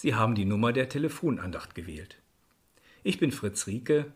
Sie 0.00 0.14
haben 0.14 0.34
die 0.34 0.46
Nummer 0.46 0.72
der 0.72 0.88
Telefonandacht 0.88 1.74
gewählt. 1.74 2.16
Ich 3.02 3.18
bin 3.18 3.32
Fritz 3.32 3.66
Rieke, 3.66 4.10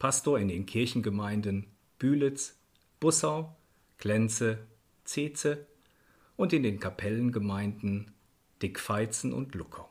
Pastor 0.00 0.40
in 0.40 0.48
den 0.48 0.66
Kirchengemeinden 0.66 1.68
Bühlitz, 2.00 2.58
Bussau, 2.98 3.56
Klenze, 3.98 4.66
Zeze 5.04 5.68
und 6.34 6.52
in 6.52 6.64
den 6.64 6.80
Kapellengemeinden 6.80 8.10
Dickfeizen 8.62 9.32
und 9.32 9.54
Luckau. 9.54 9.88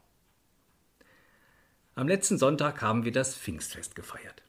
Am 1.96 2.10
letzten 2.10 2.38
Sonntag 2.38 2.82
haben 2.82 3.06
wir 3.06 3.14
das 3.14 3.38
Pfingstfest 3.38 3.96
gefeiert. 3.96 4.44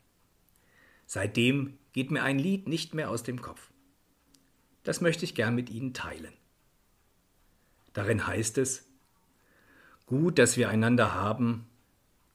Seitdem 1.07 1.79
geht 1.93 2.11
mir 2.11 2.25
ein 2.25 2.41
Lied 2.41 2.67
nicht 2.67 2.95
mehr 2.95 3.11
aus 3.11 3.23
dem 3.23 3.41
Kopf. 3.41 3.71
Das 4.83 5.01
möchte 5.01 5.25
ich 5.25 5.37
gern 5.37 5.55
mit 5.55 5.71
Ihnen 5.71 5.95
teilen. 5.95 6.35
Darin 7.93 8.27
heißt 8.27 8.59
es, 8.59 8.88
Gut, 10.09 10.39
dass 10.39 10.57
wir 10.57 10.71
einander 10.71 11.15
haben, 11.15 11.67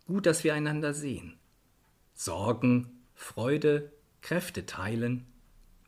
gut, 0.05 0.27
dass 0.27 0.43
wir 0.43 0.53
einander 0.53 0.93
sehen, 0.93 1.39
Sorgen, 2.13 2.91
Freude, 3.15 3.91
Kräfte 4.21 4.67
teilen 4.67 5.25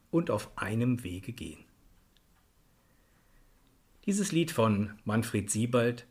und 0.10 0.32
auf 0.32 0.58
einem 0.58 1.04
Wege 1.04 1.32
gehen. 1.32 1.64
Dieses 4.08 4.32
Lied 4.32 4.50
von 4.50 4.98
Manfred 5.04 5.52
Siebald 5.52 6.08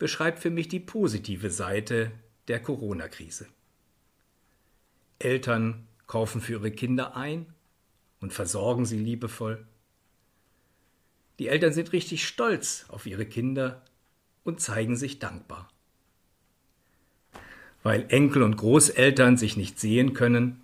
beschreibt 0.00 0.40
für 0.40 0.50
mich 0.50 0.66
die 0.66 0.80
positive 0.80 1.50
Seite 1.50 2.10
der 2.48 2.60
Corona-Krise. 2.60 3.46
Eltern 5.20 5.86
kaufen 6.08 6.40
für 6.40 6.54
ihre 6.54 6.72
Kinder 6.72 7.16
ein 7.16 7.46
und 8.20 8.32
versorgen 8.32 8.84
sie 8.84 8.98
liebevoll. 8.98 9.64
Die 11.38 11.46
Eltern 11.46 11.72
sind 11.72 11.92
richtig 11.92 12.26
stolz 12.26 12.86
auf 12.88 13.06
ihre 13.06 13.26
Kinder 13.26 13.84
und 14.44 14.60
zeigen 14.60 14.96
sich 14.96 15.18
dankbar. 15.18 15.68
Weil 17.82 18.06
Enkel 18.08 18.42
und 18.42 18.56
Großeltern 18.56 19.36
sich 19.36 19.56
nicht 19.56 19.80
sehen 19.80 20.14
können, 20.14 20.60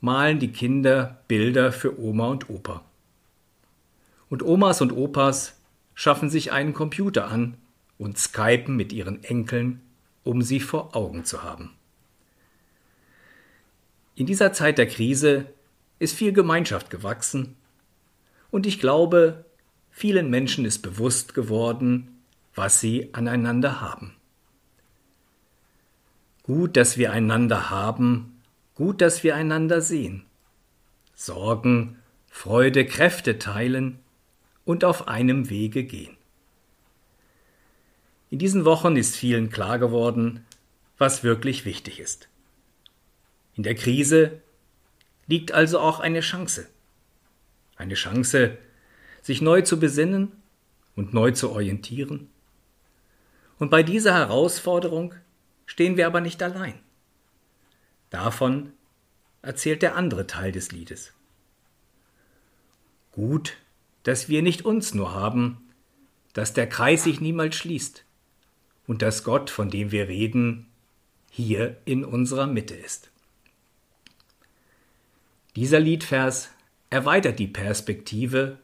malen 0.00 0.38
die 0.38 0.52
Kinder 0.52 1.22
Bilder 1.28 1.72
für 1.72 2.00
Oma 2.00 2.28
und 2.28 2.48
Opa. 2.48 2.84
Und 4.28 4.42
Omas 4.42 4.80
und 4.80 4.92
Opas 4.92 5.56
schaffen 5.94 6.30
sich 6.30 6.52
einen 6.52 6.72
Computer 6.72 7.28
an 7.28 7.56
und 7.98 8.16
skypen 8.16 8.76
mit 8.76 8.92
ihren 8.92 9.22
Enkeln, 9.24 9.82
um 10.24 10.42
sie 10.42 10.60
vor 10.60 10.96
Augen 10.96 11.24
zu 11.24 11.42
haben. 11.42 11.72
In 14.14 14.26
dieser 14.26 14.52
Zeit 14.52 14.78
der 14.78 14.86
Krise 14.86 15.46
ist 15.98 16.16
viel 16.16 16.32
Gemeinschaft 16.32 16.90
gewachsen 16.90 17.56
und 18.50 18.66
ich 18.66 18.80
glaube, 18.80 19.44
vielen 19.90 20.30
Menschen 20.30 20.64
ist 20.64 20.80
bewusst 20.80 21.34
geworden, 21.34 22.19
was 22.60 22.78
sie 22.78 23.08
aneinander 23.14 23.80
haben. 23.80 24.14
Gut, 26.42 26.76
dass 26.76 26.98
wir 26.98 27.10
einander 27.10 27.70
haben, 27.70 28.42
gut, 28.74 29.00
dass 29.00 29.24
wir 29.24 29.34
einander 29.34 29.80
sehen. 29.80 30.26
Sorgen, 31.14 31.96
Freude, 32.28 32.84
Kräfte 32.84 33.38
teilen 33.38 33.98
und 34.66 34.84
auf 34.84 35.08
einem 35.08 35.48
Wege 35.48 35.84
gehen. 35.84 36.18
In 38.28 38.38
diesen 38.38 38.66
Wochen 38.66 38.94
ist 38.94 39.16
vielen 39.16 39.48
klar 39.48 39.78
geworden, 39.78 40.44
was 40.98 41.24
wirklich 41.24 41.64
wichtig 41.64 41.98
ist. 41.98 42.28
In 43.56 43.62
der 43.62 43.74
Krise 43.74 44.42
liegt 45.28 45.52
also 45.52 45.80
auch 45.80 45.98
eine 45.98 46.20
Chance. 46.20 46.68
Eine 47.76 47.94
Chance, 47.94 48.58
sich 49.22 49.40
neu 49.40 49.62
zu 49.62 49.80
besinnen 49.80 50.32
und 50.94 51.14
neu 51.14 51.30
zu 51.30 51.52
orientieren 51.52 52.28
und 53.60 53.70
bei 53.70 53.84
dieser 53.84 54.14
Herausforderung 54.14 55.14
stehen 55.66 55.96
wir 55.96 56.06
aber 56.08 56.20
nicht 56.20 56.42
allein. 56.42 56.74
Davon 58.08 58.72
erzählt 59.42 59.82
der 59.82 59.94
andere 59.94 60.26
Teil 60.26 60.50
des 60.50 60.72
Liedes. 60.72 61.12
Gut, 63.12 63.58
dass 64.02 64.28
wir 64.28 64.42
nicht 64.42 64.64
uns 64.64 64.94
nur 64.94 65.14
haben, 65.14 65.68
dass 66.32 66.54
der 66.54 66.68
Kreis 66.68 67.04
sich 67.04 67.20
niemals 67.20 67.54
schließt 67.54 68.04
und 68.86 69.02
dass 69.02 69.24
Gott, 69.24 69.50
von 69.50 69.70
dem 69.70 69.92
wir 69.92 70.08
reden, 70.08 70.66
hier 71.30 71.76
in 71.84 72.04
unserer 72.04 72.46
Mitte 72.46 72.74
ist. 72.74 73.10
Dieser 75.54 75.80
Liedvers 75.80 76.48
erweitert 76.88 77.38
die 77.38 77.46
Perspektive 77.46 78.58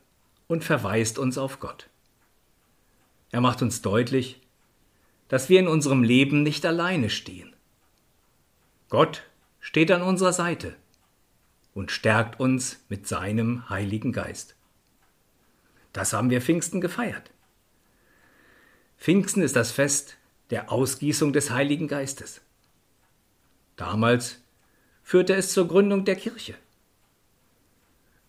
und 0.47 0.65
verweist 0.65 1.19
uns 1.19 1.37
auf 1.37 1.61
Gott. 1.61 1.89
Er 3.31 3.41
macht 3.43 3.61
uns 3.61 3.83
deutlich, 3.83 4.41
dass 5.29 5.49
wir 5.49 5.61
in 5.61 5.69
unserem 5.69 6.03
Leben 6.03 6.43
nicht 6.43 6.65
alleine 6.65 7.11
stehen. 7.11 7.55
Gott 8.89 9.25
steht 9.61 9.91
an 9.91 10.03
unserer 10.03 10.33
Seite 10.33 10.77
und 11.75 11.91
stärkt 11.91 12.39
uns 12.39 12.85
mit 12.89 13.07
seinem 13.07 13.69
Heiligen 13.69 14.13
Geist. 14.13 14.55
Das 15.93 16.13
haben 16.13 16.31
wir 16.31 16.41
Pfingsten 16.41 16.81
gefeiert. 16.81 17.31
Pfingsten 18.99 19.43
ist 19.43 19.57
das 19.57 19.73
Fest 19.73 20.17
der 20.51 20.71
Ausgießung 20.71 21.33
des 21.33 21.51
Heiligen 21.51 21.89
Geistes. 21.89 22.41
Damals 23.77 24.41
führte 25.03 25.35
es 25.35 25.53
zur 25.53 25.69
Gründung 25.69 26.05
der 26.05 26.17
Kirche. 26.17 26.55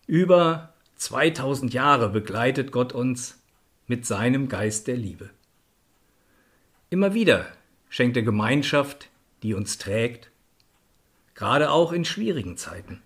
Über 0.08 0.74
2000 0.98 1.74
Jahre 1.74 2.10
begleitet 2.10 2.72
Gott 2.72 2.94
uns 2.94 3.40
mit 3.88 4.06
seinem 4.06 4.50
Geist 4.50 4.88
der 4.88 4.98
Liebe. 4.98 5.30
Immer 6.90 7.14
wieder 7.14 7.52
schenkt 7.90 8.16
er 8.16 8.24
Gemeinschaft, 8.24 9.10
die 9.44 9.54
uns 9.54 9.78
trägt, 9.78 10.32
gerade 11.36 11.70
auch 11.70 11.92
in 11.92 12.06
schwierigen 12.06 12.58
Zeiten. 12.58 13.02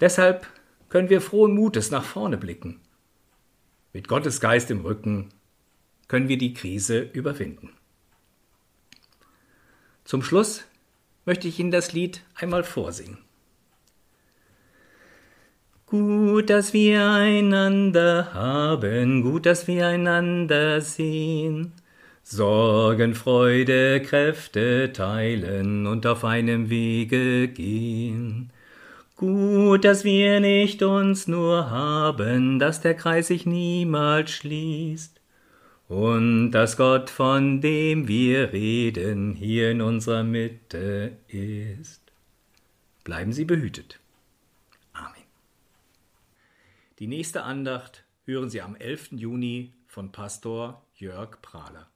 Deshalb 0.00 0.46
können 0.88 1.10
wir 1.10 1.20
frohen 1.20 1.54
Mutes 1.54 1.90
nach 1.90 2.04
vorne 2.04 2.36
blicken. 2.36 2.80
Mit 3.92 4.08
Gottes 4.08 4.40
Geist 4.40 4.70
im 4.70 4.80
Rücken 4.80 5.30
können 6.08 6.28
wir 6.28 6.38
die 6.38 6.54
Krise 6.54 7.00
überwinden. 7.00 7.72
Zum 10.04 10.22
Schluss 10.22 10.64
möchte 11.24 11.48
ich 11.48 11.58
Ihnen 11.58 11.70
das 11.70 11.92
Lied 11.92 12.22
einmal 12.34 12.64
vorsingen. 12.64 13.23
Gut, 15.86 16.48
dass 16.48 16.72
wir 16.72 17.10
einander 17.10 18.32
haben, 18.32 19.22
gut, 19.22 19.44
dass 19.44 19.68
wir 19.68 19.86
einander 19.86 20.80
sehen. 20.80 21.72
Sorgen, 22.22 23.14
Freude, 23.14 24.00
Kräfte 24.00 24.92
teilen 24.94 25.86
und 25.86 26.06
auf 26.06 26.24
einem 26.24 26.70
Wege 26.70 27.48
gehen. 27.48 28.50
Gut, 29.16 29.84
dass 29.84 30.04
wir 30.04 30.40
nicht 30.40 30.82
uns 30.82 31.28
nur 31.28 31.70
haben, 31.70 32.58
dass 32.58 32.80
der 32.80 32.94
Kreis 32.94 33.26
sich 33.26 33.44
niemals 33.44 34.30
schließt. 34.30 35.20
Und 35.86 36.52
dass 36.52 36.78
Gott, 36.78 37.10
von 37.10 37.60
dem 37.60 38.08
wir 38.08 38.54
reden, 38.54 39.34
hier 39.34 39.70
in 39.70 39.82
unserer 39.82 40.24
Mitte 40.24 41.18
ist. 41.28 42.00
Bleiben 43.04 43.34
Sie 43.34 43.44
behütet. 43.44 44.00
Die 47.00 47.08
nächste 47.08 47.42
Andacht 47.42 48.04
hören 48.22 48.50
Sie 48.50 48.62
am 48.62 48.76
11. 48.76 49.12
Juni 49.12 49.74
von 49.88 50.12
Pastor 50.12 50.86
Jörg 50.94 51.42
Prahler. 51.42 51.90